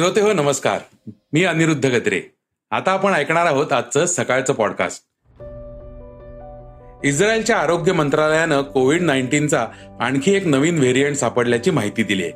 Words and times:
श्रोते 0.00 0.20
हो 0.20 0.32
नमस्कार. 0.32 0.78
मी 1.32 1.44
अनिरुद्ध 1.44 1.86
गद्रे. 1.86 2.20
आता 2.70 2.92
आपण 2.92 3.12
ऐकणार 3.12 3.46
आहोत 3.46 3.72
आजचं 3.72 4.06
सकाळचं 4.06 4.52
पॉडकास्ट 4.52 5.02
इस्रायलच्या 7.04 7.56
आरोग्य 7.56 7.92
मंत्रालयानं 7.92 8.62
कोविड 8.62 9.02
नाईन्टीनचा 9.02 9.66
आणखी 10.00 10.34
एक 10.34 10.46
नवीन 10.46 10.78
व्हेरियंट 10.78 11.16
सापडल्याची 11.16 11.70
माहिती 11.70 12.02
दिली 12.02 12.22
आहे. 12.22 12.32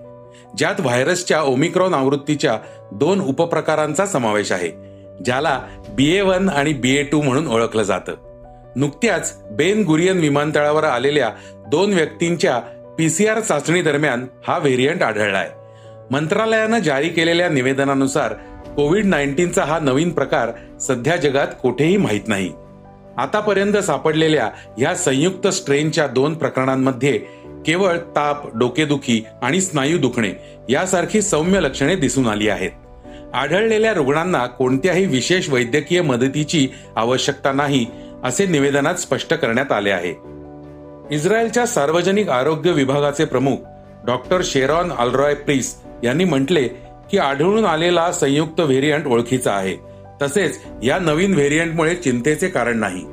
ज्यात 0.58 0.74
व्हायरसच्या 0.78 1.42
ओमिक्रॉन 1.42 1.94
आवृत्तीच्या 1.94 2.58
दोन 2.92 3.20
उपप्रकारांचा 3.20 4.06
समावेश 4.06 4.52
आहे 4.52 4.70
ज्याला 5.24 5.62
बी 5.88 6.16
ए 6.16 6.20
वन 6.20 6.48
आणि 6.48 6.72
बी 6.72 6.96
ए 6.96 7.02
टू 7.02 7.22
म्हणून 7.22 7.46
ओळखलं 7.46 7.82
जातं. 7.82 8.14
नुकत्याच 8.76 9.38
बेन 9.50 9.84
गुरियन 9.84 10.18
विमानतळावर 10.18 10.84
आलेल्या 10.84 11.30
दोन 11.68 11.92
व्यक्तींच्या 11.92 12.58
पीसीआर 12.98 13.40
चाचणी 13.40 13.82
दरम्यान 13.82 14.26
हा 14.48 14.58
व्हेरियंट 14.58 15.02
आढळलाय 15.02 15.50
मंत्रालयानं 16.10 16.78
जारी 16.78 17.08
केलेल्या 17.08 17.48
निवेदनानुसार 17.48 18.32
कोविड 18.76 19.04
नाईन्टीनचा 19.04 19.64
हा 19.64 19.78
नवीन 19.78 20.10
प्रकार 20.10 20.50
सध्या 20.80 21.16
जगात 21.16 21.46
कुठेही 21.62 21.96
माहीत 21.96 22.28
नाही. 22.28 22.52
आतापर्यंत 23.18 23.76
सापडलेल्या 23.76 24.50
या 24.78 24.94
संयुक्त 24.94 25.48
स्ट्रेनच्या 25.48 26.06
दोन 26.06 26.34
प्रकरणांमध्ये 26.34 27.18
केवळ 27.66 27.96
ताप 27.96 28.56
डोकेदुखी 28.56 29.24
आणि 29.42 29.60
स्नायू 29.60 29.98
दुखणे 29.98 30.32
यासारखी 30.68 31.22
सौम्य 31.22 31.60
लक्षणे 31.60 31.96
दिसून 31.96 32.26
आली 32.26 32.48
आहेत. 32.48 32.70
आढळलेल्या 33.34 33.94
रुग्णांना 33.94 34.46
कोणत्याही 34.46 35.06
विशेष 35.06 35.48
वैद्यकीय 35.50 36.02
मदतीची 36.02 36.68
आवश्यकता 36.96 37.52
नाही 37.52 37.86
असे 38.24 38.46
निवेदनात 38.46 38.94
स्पष्ट 38.94 39.34
करण्यात 39.34 39.72
आले 39.72 39.90
आहे. 39.90 40.14
इस्रायलच्या 41.14 41.66
सार्वजनिक 41.66 42.28
आरोग्य 42.28 42.72
विभागाचे 42.72 43.24
प्रमुख 43.24 43.56
डॉक्टर 44.06 44.40
शेरॉन 44.44 44.92
अल्रॉय 44.92 45.34
प्रिस 45.34 45.83
यांनी 46.04 46.24
म्हटले 46.24 46.68
की 47.10 47.18
आढळून 47.18 47.64
आलेला 47.64 48.12
संयुक्त 48.12 48.60
व्हेरियंट 48.60 49.06
ओळखीचा 49.06 49.52
आहे. 49.52 49.76
तसेच 50.22 50.60
या 50.82 50.98
नवीन 50.98 51.34
व्हेरियंटमुळे 51.34 51.94
चिंतेचे 51.94 52.48
कारण 52.48 52.78
नाही. 52.78 53.04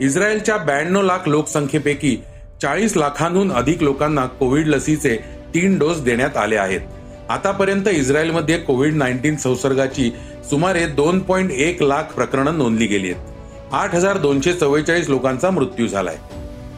इस्रायलच्या 0.00 0.56
ब्याण्णव 0.56 1.02
लाख 1.02 1.28
लोकसंख्येपैकी 1.28 2.16
चाळीस 2.62 2.96
लाखांहून 2.96 3.52
अधिक 3.52 3.82
लोकांना 3.82 4.26
कोविड 4.26 4.68
लसीचे 4.68 5.16
तीन 5.54 5.78
डोस 5.78 6.00
देण्यात 6.00 6.36
आले 6.36 6.56
आहेत. 6.56 6.80
आतापर्यंत 7.28 7.88
इस्रायलमध्ये 7.88 8.58
कोविड 8.58 8.94
नाईन्टीन 8.94 9.36
संसर्गाची 9.36 10.10
सुमारे 10.50 10.86
दोन 10.86 11.18
पॉईंट 11.18 11.50
एक 11.50 11.82
लाख 11.82 12.02
प्रकरणं 12.02 12.58
नोंदली 12.58 12.86
गेली 12.86 13.10
आहेत. 13.10 13.26
आठ 13.72 13.94
हजार 13.94 14.16
दोनशे 14.16 14.52
चव्वेचाळीस 14.52 15.08
लोकांचा 15.08 15.50
मृत्यू 15.50 15.86
झालाय. 15.86 16.16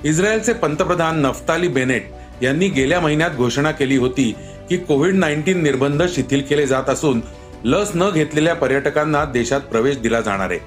इस्रायलचे 0.05 0.53
पंतप्रधान 0.53 1.21
नफ्ताली 1.21 1.69
बेनेट 1.69 2.11
यांनी 2.43 2.69
गेल्या 2.69 3.01
महिन्यात 3.01 3.31
घोषणा 3.31 3.71
केली 3.71 3.97
होती 3.97 4.35
की 4.69 4.77
कोविड 4.77 5.15
नाईन्टीन 5.15 5.63
निर्बंध 5.63 6.03
शिथिल 6.09 6.43
केले 6.43 6.67
जात 6.67 6.91
असून 6.91 7.21
लस 7.65 7.91
न 7.95 8.11
घेतलेल्या 8.11 8.55
पर्यटकांना 8.55 9.25
देशात 9.25 9.61
प्रवेश 9.61 9.99
दिला 9.99 10.21
जाणार 10.21 10.51
आहे. 10.51 10.59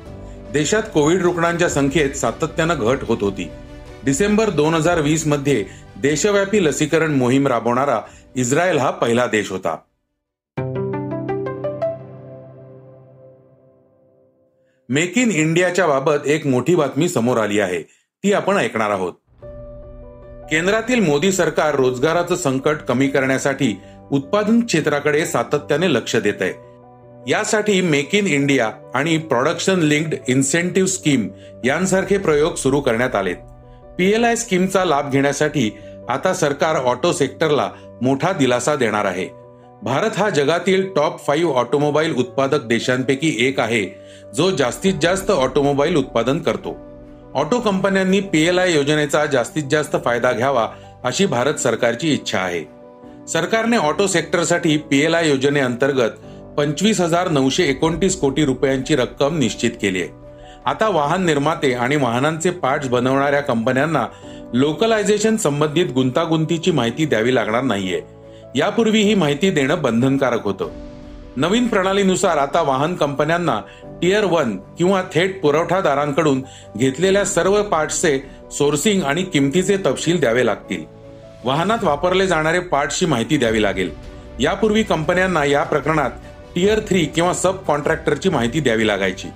देशात 0.54 0.84
कोविड 0.94 1.22
रुग्णांच्या 1.22 1.70
संख्येत 1.70 2.10
सातत्यानं 2.10 2.76
घट 2.80 2.98
होत 3.02 3.18
होती. 3.22 3.50
डिसेंबर 4.04 4.50
दोन 4.50 4.74
हजार 4.74 5.02
वीसमध्ये 5.02 5.66
देशव्यापी 6.02 6.66
लसीकरण 6.66 7.12
मोहीम 7.12 7.48
राबवणारा 7.48 8.02
इस्रायल 8.36 8.78
हा 8.78 8.92
पहिला 8.92 9.28
देश 9.28 9.52
होता. 9.52 9.78
मेक 14.90 15.18
इन 15.18 15.32
इंडियाच्या 15.32 15.88
बाबत 15.88 16.26
एक 16.26 16.48
मोठी 16.48 16.76
बातमी 16.76 17.10
समोर 17.10 17.38
आली 17.38 17.60
आहे. 17.60 17.82
ती 18.24 18.34
आपण 18.34 18.58
ऐकणार 18.58 18.90
आहोत. 18.90 19.14
केंद्रातील 20.52 21.00
मोदी 21.00 21.32
सरकार 21.32 21.76
रोजगाराचं 21.76 22.36
संकट 22.36 22.76
कमी 22.88 23.08
करण्यासाठी 23.08 23.80
उत्पादन 24.12 24.60
क्षेत्राकडे 24.62 25.26
सातत्याने 25.26 25.94
लक्ष 25.94 26.16
देत 26.16 26.42
आहे. 26.42 26.54
यासाठी 27.28 27.82
मेक 27.82 28.16
इन 28.16 28.28
इंडिया 28.28 28.72
आणि 28.96 29.18
प्रोडक्शन 29.18 29.80
लिंक्ड 29.80 30.16
इन्सेंटिव्ह 30.28 30.90
स्कीम 30.90 31.28
यांसारखे 31.66 32.18
प्रयोग 32.18 32.56
सुरू 32.56 32.80
करण्यात 32.80 33.16
आलेत. 33.16 33.36
पीएलआय 33.98 34.36
स्कीमचा 34.36 34.86
लाभ 34.86 35.12
घेण्यासाठी 35.12 35.70
आता 36.10 36.34
सरकार 36.34 36.76
ऑटो 36.76 37.12
सेक्टरला 37.12 37.70
मोठा 38.02 38.32
दिलासा 38.32 38.76
देणार 38.76 39.06
आहे. 39.06 39.28
भारत 39.82 40.10
हा 40.18 40.30
जगातील 40.30 40.88
टॉप 40.96 41.26
फाईव्ह 41.26 41.54
ऑटोमोबाईल 41.54 42.16
उत्पादक 42.16 42.64
देशांपैकी 42.64 43.36
एक 43.40 43.60
आहे 43.60 43.86
जो 44.36 44.50
जास्तीत 44.52 44.94
जास्त 45.02 45.32
ऑटोमोबाईल 45.32 45.96
उत्पादन 45.96 46.40
करतो. 46.40 46.78
ऑटो 47.36 47.60
कंपन्यांनी 47.60 48.20
पीएलआय 48.20 48.74
योजनेचा 48.74 49.26
जास्तीत 49.26 49.64
जास्त 49.72 49.96
फायदा 50.06 50.32
घ्यावा 50.32 50.68
अशी 51.04 51.26
भारत 51.26 51.54
सरकारची 51.54 52.14
इच्छा 52.14 52.40
आहे. 52.40 52.75
सरकारने 53.28 53.78
ऑटो 53.78 54.08
सेक्टरसाठी 54.08 54.78
पीएलआय 54.78 55.30
योजनेअंतर्गत 55.30 56.10
पंचवीस 56.58 57.02
हजार 57.02 57.30
नऊशे 57.30 57.64
एकोणतीस 57.64 58.20
कोटी 58.20 58.46
रुपयांची 58.46 58.96
रक्कम 58.96 59.38
निश्चित 59.38 59.72
केली 59.82 60.02
आहे. 60.02 60.10
आता 60.66 60.90
वाहन 60.90 61.26
निर्माते 61.26 61.74
आणि 61.74 61.96
वाहनांचे 61.96 62.50
पार्ट्स 62.50 62.88
बनवणाऱ्या 62.88 63.42
कंपन्यांना 63.42 64.06
लोकलायझेशन 64.54 65.38
संबंधित 65.38 65.86
गुंतागुंतीची 65.86 66.72
माहिती 66.72 67.06
द्यावी 67.06 67.36
लागणार 67.36 67.62
नाहीये. 67.62 68.02
यापूर्वी 68.56 69.02
ही 69.02 69.16
माहिती 69.16 69.50
देणं 69.50 69.82
बंधनकारक 69.82 70.44
होतं. 70.44 70.70
नवीन 71.38 71.68
प्रणालीनुसार 71.68 72.38
आता 72.38 72.62
वाहन 72.62 72.96
कंपन्यांना 72.96 73.60
टियर 74.02 74.26
वन 74.26 74.58
किंवा 74.58 75.04
थेट 75.14 75.42
पुरवठादारांकडून 75.42 76.42
घेतलेल्या 76.78 77.26
सर्व 77.26 77.64
पार्ट्सचे 77.64 78.20
सोर्सिंग 78.52 79.04
आणि 79.04 79.24
किमतीचे 79.24 79.78
तपशील 79.78 80.20
द्यावे 80.20 80.46
लागतील. 80.46 81.05
वाहनात 81.46 81.84
वापरले 81.84 82.26
जाणारे 82.28 82.60
पार्टची 82.60 83.06
माहिती 83.06 83.38
द्यावी 83.38 83.62
लागेल. 83.62 83.90
यापूर्वी 84.40 84.84
कंपन्यांना 84.84 85.44
या 85.46 85.64
प्रकरणात 85.64 86.12
टियर 86.56 86.80
थ्री 86.80 87.04
किंवा 87.06 87.34
सब 87.34 87.58
कॉन्ट्रॅक्टरची 87.66 88.30
माहिती 88.30 88.60
द्यावी 88.60 88.88
लागायची. 88.88 89.28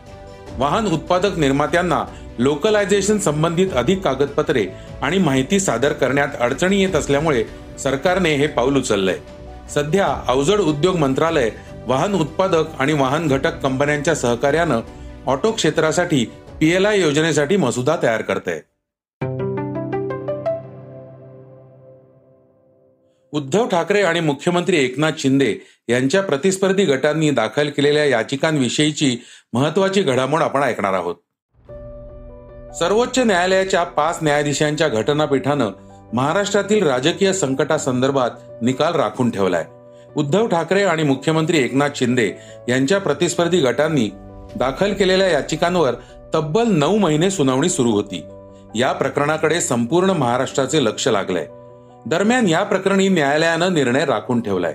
वाहन 0.57 0.87
उत्पादक 0.87 1.37
निर्मात्यांना 1.37 2.03
लोकलायझेशन 2.39 3.17
संबंधित 3.17 3.73
अधिक 3.75 4.01
कागदपत्रे 4.01 4.65
आणि 5.01 5.17
माहिती 5.17 5.59
सादर 5.59 5.93
करण्यात 5.93 6.27
अडचणी 6.39 6.81
येत 6.81 6.95
असल्यामुळे 6.95 7.43
सरकारने 7.79 8.33
हे 8.35 8.47
पाऊल 8.47 8.77
उचललंय. 8.77 9.17
सध्या 9.73 10.07
अवजड 10.27 10.59
उद्योग 10.59 10.97
मंत्रालय 10.97 11.49
वाहन 11.87 12.13
उत्पादक 12.13 12.79
आणि 12.79 12.93
वाहन 12.93 13.27
घटक 13.27 13.59
कंपन्यांच्या 13.59 14.15
सहकार्यानं 14.15 14.81
ऑटो 15.27 15.51
क्षेत्रासाठी 15.51 16.25
पीएलआय 16.59 16.99
योजनेसाठी 17.01 17.57
मसुदा 17.57 17.95
तयार 18.03 18.21
करत 18.21 18.47
आहे 18.47 18.68
उद्धव 23.31 23.67
ठाकरे 23.67 24.01
आणि 24.01 24.19
मुख्यमंत्री 24.19 24.83
एकनाथ 24.83 25.11
शिंदे 25.17 25.55
यांच्या 25.89 26.21
प्रतिस्पर्धी 26.21 26.85
गटांनी 26.85 27.29
दाखल 27.31 27.69
केलेल्या 27.69 28.05
याचिकांविषयीची 28.05 29.17
महत्वाची 29.53 30.01
घडामोड 30.01 30.41
आपण 30.41 30.63
ऐकणार 30.63 30.93
आहोत. 30.93 31.15
सर्वोच्च 32.75 33.19
न्यायालयाच्या 33.19 33.83
पाच 33.83 34.19
न्यायाधीशांच्या 34.21 34.87
घटनापीठानं 34.87 35.71
महाराष्ट्रातील 36.13 36.87
राजकीय 36.87 37.33
संकटासंदर्भात 37.33 38.29
निकाल 38.61 38.93
राखून 38.95 39.31
ठेवलाय. 39.31 39.65
उद्धव 40.15 40.47
ठाकरे 40.47 40.83
आणि 40.83 41.03
मुख्यमंत्री 41.03 41.63
एकनाथ 41.63 41.89
शिंदे 41.95 42.31
यांच्या 42.69 42.97
प्रतिस्पर्धी 42.97 43.59
गटांनी 43.59 44.09
दाखल 44.55 44.93
केलेल्या 44.93 45.27
याचिकांवर 45.27 45.93
तब्बल 46.33 46.63
नऊ 46.67 46.97
महिने 46.97 47.31
सुनावणी 47.31 47.69
सुरू 47.69 47.91
होती. 47.91 48.23
या 48.75 48.91
प्रकरणाकडे 48.91 49.61
संपूर्ण 49.61 50.09
महाराष्ट्राचे 50.09 50.83
लक्ष 50.83 51.07
लागलंय. 51.07 51.47
दरम्यान 52.05 52.47
या 52.47 52.63
प्रकरणी 52.63 53.09
न्यायालयानं 53.09 53.73
निर्णय 53.73 54.05
राखून 54.05 54.41
ठेवलाय. 54.41 54.73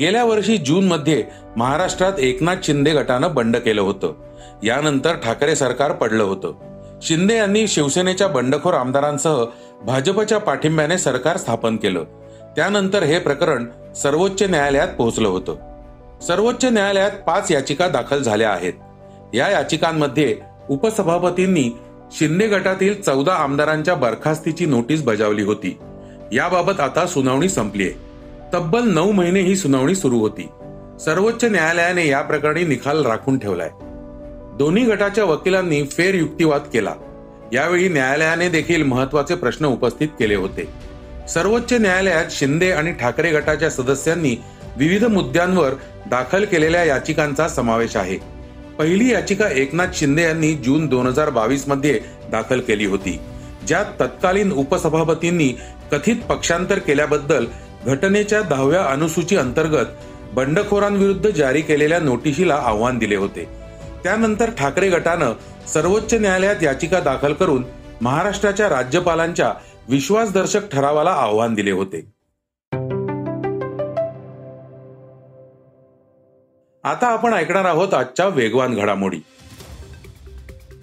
गेल्या 0.00 0.24
वर्षी 0.24 0.56
जून 0.56 0.88
मध्ये 0.88 1.24
महाराष्ट्रात 1.56 2.12
एकनाथ 2.18 2.56
शिंदे 2.62 2.90
गटानं 2.90 3.34
बंड 3.34 3.56
केलं 3.56 3.80
होतं. 3.80 4.12
यानंतर 4.62 5.14
ठाकरे 5.14 5.56
सरकार 5.56 5.92
पडलं 5.92 6.22
होतं. 6.22 6.52
शिंदे 7.02 7.36
यांनी 7.36 7.68
शिवसेनेच्या 7.68 8.28
बंडखोर 8.28 8.74
आमदारांसह 8.74 9.44
भाजपच्या 9.84 10.38
पाठिंब्याने 10.38 10.98
सरकार 10.98 11.36
स्थापन 11.36 11.76
केलं. 11.76 12.04
त्यानंतर 12.56 13.02
हे 13.02 13.18
प्रकरण 13.18 13.66
सर्वोच्च 13.94 14.42
न्यायालयात 14.42 14.88
पोहोचलं 14.88 15.28
होतं. 15.28 15.56
सर्वोच्च 16.26 16.64
न्यायालयात 16.64 17.10
पाच 17.10 17.52
याचिका 17.52 17.88
दाखल 17.88 18.22
झाल्या 18.22 18.50
आहेत. 18.50 18.72
या 19.34 19.48
याचिकांमध्ये 19.48 20.36
उपसभापतींनी 20.70 21.78
शिंदे 22.12 22.46
गटातील 22.46 23.02
चौदा 23.02 23.34
आमदारांच्या 23.34 23.94
बरखास्तीची 23.94 24.66
नोटीस 24.66 25.02
बजावली 25.02 25.42
होती. 25.42 25.78
याबाबत 26.32 26.80
आता 26.80 27.06
सुनावणी 27.06 27.48
संपली 27.48 27.82
आहे 27.82 27.92
तब्बल 28.54 28.88
नऊ 28.88 29.12
महिने 29.12 29.40
ही 29.40 29.56
सुनावणी 29.56 29.94
सुरू 29.94 30.18
होती. 30.18 30.48
सर्वोच्च 31.04 31.44
न्यायालयाने 31.44 32.06
या 32.08 32.20
प्रकरणी 32.22 32.64
निकाल 32.64 33.06
राखून 33.06 33.38
ठेवलाय. 33.38 33.70
दोन्ही 34.58 34.84
गटाच्या 34.84 35.24
वकिलांनी 35.24 35.82
फेर 35.82 36.14
युक्तिवाद 36.14 36.60
केला. 36.72 36.94
यावेळी 37.52 37.88
न्यायालयाने 37.88 38.48
देखील 38.48 38.82
महत्त्वाचे 38.82 39.34
प्रश्न 39.34 39.64
उपस्थित 39.64 40.08
केले 40.08 40.34
होते. 40.34 40.68
सर्वोच्च 41.28 41.72
न्यायालयात 41.72 42.24
शिंदे 42.30 42.70
आणि 42.70 42.92
ठाकरे 42.92 43.30
गटाच्या 43.30 43.70
सदस्यांनी 43.70 44.36
विविध 44.76 45.04
मुद्द्यांवर 45.04 45.70
दाखल 46.10 46.44
केलेल्या 46.44 46.84
याचिकांचा 46.84 47.48
समावेश 47.48 47.96
आहे. 47.96 48.18
पहिली 48.78 49.12
याचिका 49.12 49.48
एकनाथ 49.48 49.86
शिंदे 49.94 50.22
यांनी 50.22 50.54
जून 50.54 50.86
दोन 50.86 51.06
हजार 51.06 51.30
बावीसमध्ये 51.30 52.00
दाखल 52.30 52.60
केली 52.60 52.86
होती. 52.86 53.18
ज्यात 53.66 53.84
तत्कालीन 54.00 54.52
उपसभापतींनी 54.52 55.48
कथित 55.92 56.16
पक्षांतर 56.28 56.78
केल्याबद्दल 56.78 57.46
घटनेच्या 57.86 58.40
दहाव्या 58.42 58.84
अनुसूची 58.84 59.36
अंतर्गत 59.36 59.86
बंडखोरांविरुद्ध 60.34 61.30
जारी 61.30 61.60
केलेल्या 61.60 61.98
नोटिशीला 61.98 62.54
आव्हान 62.54 62.98
दिले 62.98 63.16
होते. 63.16 63.48
त्यानंतर 64.02 64.50
ठाकरे 64.50 64.88
गटानं 64.88 65.32
सर्वोच्च 65.68 66.14
न्यायालयात 66.14 66.62
याचिका 66.62 67.00
दाखल 67.00 67.32
करून 67.32 67.64
महाराष्ट्राच्या 68.00 68.68
राज्यपालांच्या 68.68 69.52
विश्वासदर्शक 69.88 70.70
ठरावाला 70.72 71.10
आव्हान 71.10 71.54
दिले 71.54 71.70
होते. 71.70 72.00
आता 76.84 77.06
आपण 77.06 77.34
ऐकणार 77.34 77.64
आहोत 77.64 77.94
आजच्या 77.94 78.26
वेगवान 78.26 78.74
घडामोडी. 78.74 79.18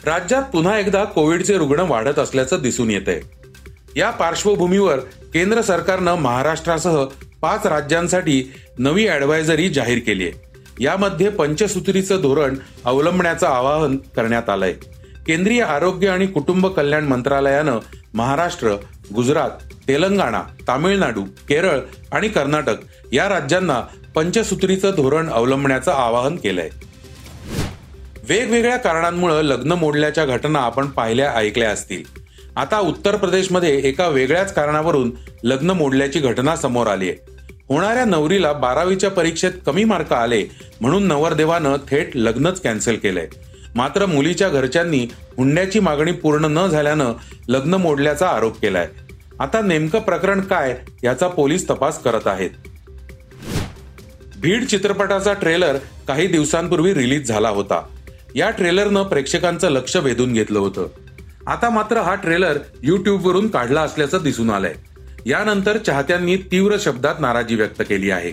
राज्यात 0.05 0.43
पुन्हा 0.43 0.79
एकदा 0.79 1.03
कोविडचे 1.03 1.57
रुग्ण 1.57 1.79
वाढत 1.79 2.19
असल्याचं 2.19 2.59
दिसून 2.61 2.91
येत 2.91 3.07
आहे 3.07 3.19
या 3.95 4.09
पार्श्वभूमीवर 4.09 4.99
केंद्र 5.33 5.61
सरकारनं 5.61 6.15
महाराष्ट्रासह 6.15 7.05
पाच 7.41 7.65
राज्यांसाठी 7.65 8.53
नवी 8.79 9.07
ऍडवायझरी 9.07 9.69
जाहीर 9.69 9.99
केली 9.99 10.23
आहे. 10.23 10.33
यामध्ये 10.83 11.29
पंचसूत्रीचं 11.29 12.21
धोरण 12.21 12.55
अवलंबण्याचं 12.85 13.47
आवाहन 13.47 13.97
करण्यात 13.97 14.49
आलंय. 14.49 14.73
केंद्रीय 15.27 15.63
आरोग्य 15.63 16.07
आणि 16.07 16.27
कुटुंब 16.27 16.67
कल्याण 16.67 17.05
मंत्रालयानं 17.05 17.79
महाराष्ट्र 18.13 18.75
गुजरात 19.15 19.49
तेलंगणा 19.87 20.43
तामिळनाडू 20.67 21.23
केरळ 21.23 21.79
आणि 22.11 22.27
कर्नाटक 22.27 22.75
या 23.11 23.29
राज्यांना 23.29 23.81
पंचसूत्रीचं 24.15 24.91
धोरण 24.97 25.29
अवलंबण्याचं 25.29 25.91
आवाहन 25.91 26.35
केलंय. 26.35 26.69
वेगवेगळ्या 28.29 28.77
कारणांमुळे 28.77 29.47
लग्न 29.49 29.71
मोडल्याच्या 29.71 30.25
घटना 30.25 30.59
आपण 30.59 30.87
पाहिल्या 30.87 31.31
ऐकल्या 31.31 31.69
असतील. 31.71 32.03
आता 32.55 32.79
उत्तर 32.79 33.15
प्रदेशमध्ये 33.15 33.77
एका 33.79 34.07
वेगळ्याच 34.07 34.53
कारणावरून 34.53 35.11
लग्न 35.43 35.71
मोडल्याची 35.71 36.19
घटना 36.19 36.55
समोर 36.55 36.87
आली 36.87 37.09
आहे 37.09 37.35
होणाऱ्या 37.69 38.05
नवरीला 38.05 38.51
बारावीच्या 38.53 39.09
परीक्षेत 39.11 39.51
कमी 39.65 39.83
मार्क 39.83 40.13
आले 40.13 40.43
म्हणून 40.81 41.07
नवरदेवानं 41.07 41.75
थेट 41.89 42.15
लग्नच 42.15 42.61
कॅन्सल 42.61 42.95
केलंय. 42.95 43.27
मात्र 43.75 44.05
मुलीच्या 44.05 44.49
घरच्यांनी 44.49 45.05
हुंड्याची 45.37 45.79
मागणी 45.79 46.11
पूर्ण 46.11 46.45
न 46.45 46.67
झाल्यानं 46.67 47.13
लग्न 47.47 47.73
मोडल्याचा 47.73 48.27
आरोप 48.27 48.59
केलाय. 48.61 48.87
आता 49.39 49.61
नेमकं 49.61 49.99
प्रकरण 49.99 50.41
काय 50.41 50.77
याचा 51.03 51.27
पोलीस 51.27 51.69
तपास 51.69 52.01
करत 52.03 52.27
आहेत. 52.27 52.49
भीड 54.37 54.65
चित्रपटाचा 54.65 55.33
ट्रेलर 55.33 55.77
काही 56.07 56.27
दिवसांपूर्वी 56.27 56.93
रिलीज 56.93 57.27
झाला 57.27 57.49
होता. 57.49 57.81
या 58.37 58.49
ट्रेलरनं 58.49 59.03
प्रेक्षकांचं 59.03 59.69
लक्ष 59.69 59.95
वेधून 59.95 60.33
घेतलं 60.33 60.59
होतं. 60.59 60.87
आता 61.47 61.69
मात्र 61.69 61.97
हा 61.97 62.15
ट्रेलर 62.15 62.57
युट्यूबवरून 62.83 63.47
काढला 63.47 63.81
असल्याचं 63.81 64.23
दिसून 64.23 64.49
आलंय. 64.49 64.73
यानंतर 65.25 65.77
चाहत्यांनी 65.77 66.35
तीव्र 66.35 66.75
शब्दात 66.79 67.15
नाराजी 67.19 67.55
व्यक्त 67.55 67.81
केली 67.81 68.11
आहे. 68.11 68.31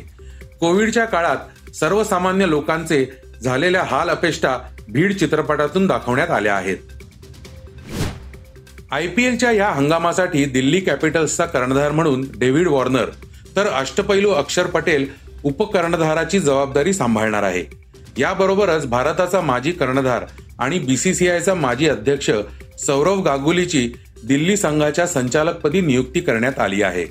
कोविडच्या 0.60 1.04
काळात 1.04 1.74
सर्वसामान्य 1.74 2.48
लोकांचे 2.48 3.06
झालेल्या 3.42 3.82
हाल 3.82 4.08
अपेष्टा 4.08 4.58
भीड 4.88 5.16
चित्रपटातून 5.16 5.86
दाखवण्यात 5.86 6.30
आल्या 6.30 6.54
आहेत. 6.54 6.76
आयपीएलच्या 8.90 9.50
या 9.50 9.70
हंगामासाठी 9.70 10.44
दिल्ली 10.44 10.80
कॅपिटल्सचा 10.80 11.46
कर्णधार 11.46 11.92
म्हणून 11.92 12.26
डेव्हिड 12.38 12.68
वॉर्नर 12.68 13.06
तर 13.56 13.66
अष्टपैलू 13.66 14.30
अक्षर 14.30 14.66
पटेल 14.66 15.06
उपकर्णधाराची 15.44 16.38
जबाबदारी 16.40 16.92
सांभाळणार 16.92 17.42
आहे. 17.42 17.83
याबरोबरच 18.18 18.86
भारताचा 18.86 19.40
माजी 19.40 19.72
कर्णधार 19.72 20.24
आणि 20.58 20.78
बीसीसीआयचा 20.78 21.54
माजी 21.54 21.88
अध्यक्ष 21.88 22.30
सौरव 22.78 23.20
गांगुलीची 23.20 23.92
दिल्ली 24.26 24.56
संघाच्या 24.56 25.06
संचालकपदी 25.06 25.80
नियुक्ती 25.80 26.20
करण्यात 26.20 26.58
आली 26.58 26.82
आहे. 26.82 27.06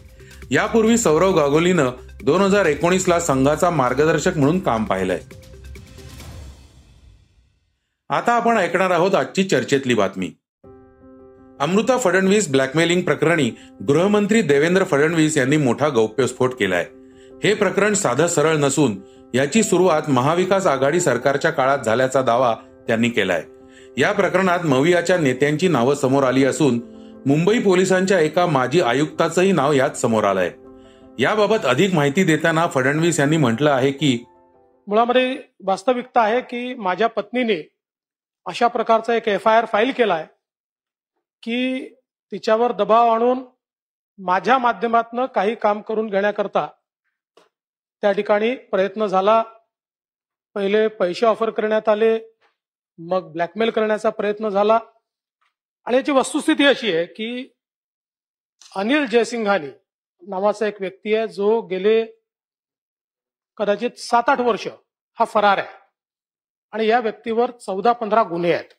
यापूर्वी 0.51 0.97
सौरव 0.97 1.35
गांगुलीनं 1.35 1.89
दोन 2.23 2.41
हजार 2.41 2.65
एकोणीस 2.65 3.09
ला 3.09 3.19
संघाचा 3.19 3.69
मार्गदर्शक 3.69 4.37
म्हणून 4.37 4.59
काम 4.59 4.83
पाहिलंय. 4.83 5.19
आता 8.09 8.31
आपण 8.31 8.57
ऐकणार 8.57 8.91
आहोत 8.91 9.15
आजची 9.15 9.43
चर्चेतली 9.43 9.93
बातमी. 9.93 10.31
अमृता 11.59 11.97
फडणवीस 11.97 12.49
ब्लॅकमेलिंग 12.49 13.01
प्रकरणी 13.01 13.51
गृहमंत्री 13.87 14.41
देवेंद्र 14.41 14.83
फडणवीस 14.83 15.37
यांनी 15.37 15.57
मोठा 15.57 15.89
गौप्यस्फोट 15.89 16.53
केलाय. 16.53 16.85
हे 17.43 17.53
प्रकरण 17.53 17.93
साधं 17.93 18.27
सरळ 18.27 18.55
नसून 18.55 18.95
याची 19.33 19.63
सुरुवात 19.63 20.09
महाविकास 20.09 20.67
आघाडी 20.67 20.99
सरकारच्या 20.99 21.51
काळात 21.51 21.79
झाल्याचा 21.79 22.21
दावा 22.21 22.55
त्यांनी 22.87 23.09
केलाय. 23.09 23.43
या 23.97 24.11
प्रकरणात 24.11 24.65
मवियाच्या 24.65 25.17
नेत्यांची 25.17 25.67
नावं 25.67 25.95
समोर 25.95 26.23
आली 26.23 26.45
असून 26.45 26.79
मुंबई 27.25 27.59
पोलिसांच्या 27.59 28.19
एका 28.19 28.45
माजी 28.45 28.81
आयुक्ताचंही 28.81 29.51
नाव 29.51 29.71
यात 29.73 29.97
समोर 29.97 30.23
आलंय. 30.23 30.51
याबाबत 31.19 31.65
अधिक 31.65 31.93
माहिती 31.93 32.23
देताना 32.23 32.67
फडणवीस 32.67 33.19
यांनी 33.19 33.37
म्हटलं 33.37 33.71
आहे 33.71 33.91
की 33.91 34.17
मुळामध्ये 34.87 35.37
वास्तविकता 35.65 36.21
आहे 36.21 36.41
की 36.41 36.73
माझ्या 36.73 37.07
पत्नीने 37.07 37.61
अशा 38.45 38.67
प्रकारचा 38.67 39.15
एक 39.15 39.27
एफ 39.27 39.47
आय 39.47 39.57
आर 39.57 39.65
फाईल 39.65 39.91
केलाय 39.91 40.25
की 41.43 41.87
तिच्यावर 42.31 42.71
दबाव 42.71 43.09
आणून 43.09 43.39
माझ्या 44.17 44.57
माध्यमातनं 44.57 45.25
काही 45.25 45.55
काम 45.55 45.81
करून 45.81 46.07
घेण्याकरता 46.07 46.67
त्या 48.03 48.11
ठिकाणी 48.11 48.55
प्रयत्न 48.55 49.05
झाला. 49.05 49.43
पहिले 50.55 50.87
पैसे 50.87 51.25
ऑफर 51.25 51.49
करण्यात 51.49 51.89
आले 51.89 52.19
मग 52.97 53.31
ब्लॅकमेल 53.31 53.69
करण्याचा 53.69 54.09
प्रयत्न 54.09 54.49
झाला. 54.49 54.79
आणि 55.85 55.97
याची 55.97 56.11
वस्तुस्थिती 56.11 56.65
अशी 56.65 56.95
आहे 56.95 57.05
की 57.05 57.53
अनिल 58.75 59.05
जयसिंघानी 59.05 59.67
नावाचा 60.21 60.67
एक 60.67 60.81
व्यक्ती 60.81 61.15
आहे 61.15 61.27
जो 61.27 61.61
गेले 61.61 62.05
कदाचित 63.57 63.91
सात 63.97 64.29
आठ 64.29 64.39
वर्ष 64.39 64.67
हा 65.19 65.25
फरार 65.25 65.57
आहे. 65.57 65.67
आणि 66.71 66.87
या 66.87 66.99
व्यक्तीवर 66.99 67.51
चौदा 67.51 67.91
पंधरा 67.91 68.23
गुन्हे 68.23 68.53
आहेत. 68.53 68.73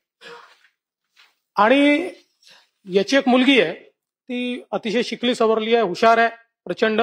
आणि 1.57 2.11
याची 2.93 3.17
एक 3.17 3.29
मुलगी 3.29 3.61
आहे 3.61 3.75
ती 4.29 4.65
अतिशय 4.73 5.03
शिकली 5.03 5.35
सवरली 5.35 5.75
आहे 5.75 5.85
हुशार 5.85 6.19
आहे 6.19 6.29
प्रचंड. 6.65 7.03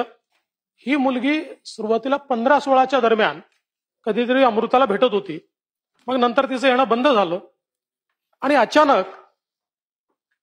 ही 0.86 0.96
मुलगी 0.96 1.40
सुरुवातीला 1.64 2.16
पंधरा 2.16 2.58
सोळाच्या 2.60 3.00
दरम्यान 3.00 3.40
कधीतरी 4.06 4.42
अमृताला 4.44 4.84
भेटत 4.86 5.12
होती. 5.12 5.38
मग 6.06 6.16
नंतर 6.16 6.48
तिचं 6.50 6.68
येणं 6.68 6.88
बंद 6.88 7.08
झालं. 7.08 7.38
आणि 8.42 8.54
अचानक 8.54 9.14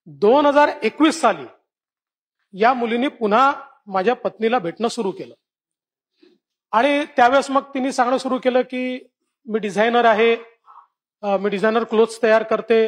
दोन 0.07 0.45
हजार 0.45 0.69
एकवीस 0.83 1.19
साली 1.21 1.45
या 2.53 2.73
मुलीने 2.73 3.07
पुन्हा 3.07 3.51
माझ्या 3.87 4.15
पत्नीला 4.15 4.59
भेटणं 4.59 4.87
सुरू 4.87 5.11
केलं. 5.11 5.33
आणि 6.73 7.03
त्यावेळेस 7.15 7.49
मग 7.49 7.73
तिने 7.73 7.91
सांगणं 7.91 8.17
सुरू 8.17 8.37
केलं 8.43 8.61
की 8.61 8.99
मी 9.47 9.59
डिझायनर 9.59 10.05
आहे 10.05 10.35
मी 11.23 11.49
डिझायनर 11.49 11.83
क्लोथ्स 11.83 12.21
तयार 12.23 12.43
करते 12.43 12.85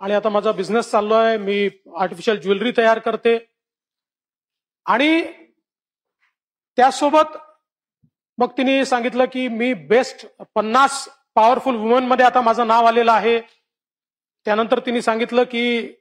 आणि 0.00 0.14
आता 0.14 0.28
माझा 0.28 0.52
बिझनेस 0.52 0.90
चाललो 0.90 1.14
आहे 1.14 1.36
मी 1.38 1.68
आर्टिफिशियल 1.98 2.40
ज्वेलरी 2.40 2.72
तयार 2.76 2.98
करते. 2.98 3.38
आणि 4.86 5.22
त्यासोबत 6.76 7.36
मग 8.38 8.50
तिने 8.56 8.84
सांगितलं 8.84 9.24
की 9.24 9.48
मी 9.48 9.72
बेस्ट 9.74 10.26
पन्नास 10.54 11.08
पॉवरफुल 11.34 11.76
वुमनमध्ये 11.76 12.26
आता 12.26 12.40
माझं 12.40 12.66
नाव 12.66 12.84
आलेलं 12.84 13.12
आहे. 13.12 13.40
त्यानंतर 14.46 14.78
तिने 14.78 15.02
सांगितलं 15.02 15.44
की 15.44 15.94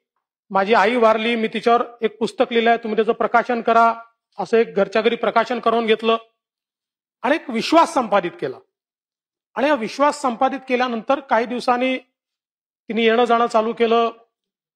माझी 0.51 0.73
आई 0.73 0.95
वारली 0.95 1.35
मी 1.35 1.47
तिच्यावर 1.47 1.83
एक 2.01 2.17
पुस्तक 2.19 2.51
लिहिलं 2.51 2.69
आहे 2.69 2.77
तुम्ही 2.77 2.95
त्याचं 2.95 3.11
प्रकाशन 3.11 3.61
करा. 3.61 3.93
असं 4.39 4.57
एक 4.57 4.73
घरच्या 4.75 5.01
घरी 5.01 5.15
प्रकाशन 5.15 5.59
करून 5.59 5.85
घेतलं 5.85 6.17
आणि 7.23 7.35
एक 7.35 7.49
विश्वास 7.49 7.93
संपादित 7.93 8.31
केला. 8.41 8.57
आणि 9.55 9.69
हा 9.69 9.75
विश्वास 9.75 10.21
संपादित 10.21 10.59
केल्यानंतर 10.69 11.19
काही 11.19 11.45
दिवसांनी 11.45 11.97
तिने 11.97 13.03
येणं 13.03 13.25
जाणं 13.25 13.47
चालू 13.47 13.73
केलं. 13.73 14.11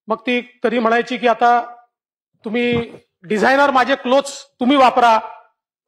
मग 0.08 0.18
ती 0.18 0.42
कधी 0.64 0.80
म्हणायची 0.80 1.18
की 1.18 1.28
आता 1.28 1.60
तुम्ही 2.46 2.94
डिझायनर 3.24 3.72
माझे 3.72 3.96
क्लोथ्स 3.96 4.44
तुम्ही 4.60 4.78
वापरा. 4.78 5.20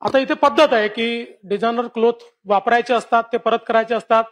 आता 0.01 0.17
इथे 0.17 0.33
पद्धत 0.33 0.73
आहे 0.73 0.87
की 0.87 1.25
डिझायनर 1.43 1.87
क्लोथ 1.87 2.23
वापरायचे 2.45 2.93
असतात 2.93 3.23
ते 3.33 3.37
परत 3.37 3.59
करायचे 3.67 3.95
असतात. 3.95 4.23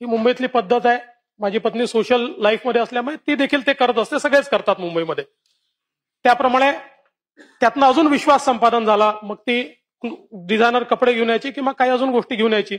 ही 0.00 0.06
मुंबईतली 0.06 0.46
पद्धत 0.46 0.86
आहे. 0.86 0.98
माझी 1.38 1.58
पत्नी 1.58 1.86
सोशल 1.86 2.26
लाईफमध्ये 2.38 2.80
असल्यामुळे 2.80 3.16
ती 3.16 3.34
देखील 3.34 3.66
ते 3.66 3.72
करत 3.72 3.98
असते. 3.98 4.18
सगळेच 4.18 4.48
करतात 4.48 4.76
मुंबईमध्ये. 4.78 5.24
त्याप्रमाणे 6.24 6.72
त्यातनं 7.60 7.86
अजून 7.86 8.06
विश्वास 8.06 8.44
संपादन 8.44 8.84
झाला. 8.84 9.12
मग 9.22 9.34
ती 9.34 9.62
डिझायनर 10.32 10.82
कपडे 10.82 11.12
घेऊन 11.12 11.28
यायची 11.28 11.50
किंवा 11.50 11.72
काही 11.72 11.90
अजून 11.90 12.10
गोष्टी 12.10 12.36
घेऊन 12.36 12.52
यायची. 12.52 12.78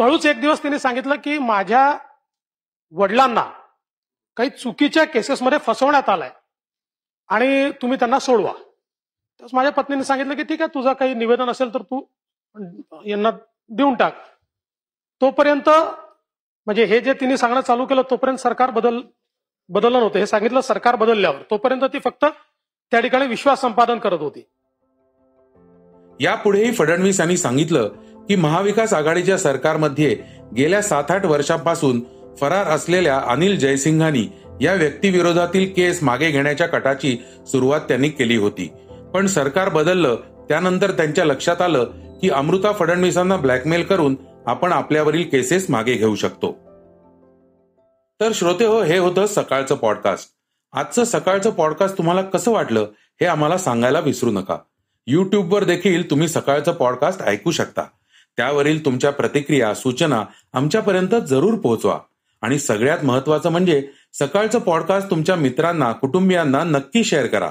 हळूच 0.00 0.26
एक 0.26 0.40
दिवस 0.40 0.62
तिने 0.62 0.78
सांगितलं 0.78 1.14
की 1.14 1.38
माझ्या 1.38 1.98
वडिलांना 2.90 3.50
काही 4.36 4.50
चुकीच्या 4.50 5.04
केसेसमध्ये 5.04 5.58
फसवण्यात 5.58 6.08
आलाय. 6.08 6.30
आणि 7.28 7.70
तुम्ही 7.70 7.98
त्यांना 7.98 8.18
सोडवा. 8.18 8.52
तर 9.42 9.46
माझ्या 9.52 9.72
पत्नीने 9.72 10.04
सांगितलं 10.04 10.34
की 10.34 10.42
ठीक 10.42 10.60
आहे 10.62 10.74
तुझं 10.74 10.92
काही 10.92 11.14
निवेदन 11.14 11.48
असेल 11.50 11.72
तर 11.74 11.82
तू 11.82 12.00
यांना 13.06 13.30
देऊन 13.70 13.94
टाक. 13.94 14.14
तोपर्यंत 15.20 15.68
म्हणजे 15.68 16.84
हे 16.84 17.00
जे 17.00 17.12
तिने 17.20 17.36
सांगणं 17.36 17.60
चालू 17.60 17.84
केलं 17.86 18.02
तोपर्यंत 18.10 18.38
सरकार 18.38 18.70
बदल 18.70 19.00
बदललं 19.70 19.98
नव्हतं. 19.98 20.18
हे 20.18 20.26
सांगितलं 20.26 20.60
सरकार 20.60 20.96
बदलल्यावर. 20.96 21.42
तोपर्यंत 21.50 21.84
ती 21.92 21.98
फक्त 21.98 22.24
त्या 22.24 23.00
ठिकाणी 23.00 23.26
विश्वास 23.26 23.60
संपादन 23.60 23.98
करत 23.98 24.20
होती. 24.20 24.42
यापुढेही 26.20 26.72
फडणवीस 26.72 27.20
यांनी 27.20 27.36
सांगितलं 27.36 27.88
की 28.28 28.36
महाविकास 28.36 28.92
आघाडीच्या 28.94 29.38
सरकारमध्ये 29.38 30.14
गेल्या 30.56 30.82
सात 30.82 31.10
आठ 31.10 31.24
वर्षांपासून 31.26 32.00
फरार 32.40 32.66
असलेल्या 32.66 33.18
अनिल 33.26 33.58
जयसिंघानी 33.58 34.26
या 34.60 34.74
व्यक्तीविरोधातील 34.74 35.72
केस 35.72 36.02
मागे 36.02 36.30
घेण्याच्या 36.30 36.66
कटाची 36.66 37.16
सुरुवात 37.46 37.80
त्यांनी 37.80 38.08
केली 38.08 38.36
होती. 38.36 38.68
पण 39.14 39.26
सरकार 39.26 39.68
बदललं 39.68 40.16
त्यानंतर 40.48 40.90
त्यांच्या 40.90 41.24
लक्षात 41.24 41.62
आलं 41.62 41.84
की 42.22 42.30
अमृता 42.30 42.72
फडणवीसांना 42.72 43.36
ब्लॅकमेल 43.36 43.82
करून 43.82 44.16
आपण 44.46 44.72
आपल्यावरील 44.72 45.22
केसेस 45.22 45.66
मागे 45.70 45.92
घेऊ 45.92 46.14
शकतो. 46.14 46.52
तर 48.20 48.30
श्रोते 48.34 48.64
हो 48.64 48.82
हे 48.82 48.98
होतं 48.98 49.26
सकाळचं 49.26 49.74
पॉडकास्ट 49.74 50.28
आजचं 50.72 51.04
सकाळचं 51.04 51.50
पॉडकास्ट 51.50 51.98
तुम्हाला 51.98 52.22
कसं 52.22 52.50
वाटलं 52.50 52.80
हे 53.20 53.26
आम्हाला 53.26 53.58
सांगायला 53.58 54.00
विसरू 54.00 54.30
नका. 54.30 54.56
युट्यूबवर 55.06 55.64
देखील 55.64 56.10
तुम्ही 56.10 56.28
सकाळचं 56.28 56.72
पॉडकास्ट 56.72 57.22
ऐकू 57.22 57.50
शकता. 57.50 57.82
त्यावरील 58.36 58.84
तुमच्या 58.84 59.10
प्रतिक्रिया 59.10 59.74
सूचना 59.74 60.24
आमच्यापर्यंत 60.52 61.14
जरूर 61.28 61.54
पोहोचवा. 61.54 61.98
आणि 62.42 62.58
सगळ्यात 62.58 63.04
महत्वाचं 63.04 63.50
म्हणजे 63.50 63.88
सकाळचं 64.12 64.58
पॉडकास्ट 64.58 65.10
तुमच्या 65.10 65.36
मित्रांना 65.36 65.92
कुटुंबियांना 65.92 66.64
नक्की 66.64 67.04
शेअर 67.04 67.26
करा. 67.26 67.50